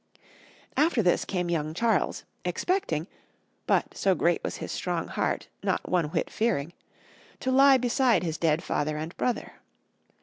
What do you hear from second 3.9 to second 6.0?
so great was his strong heart, not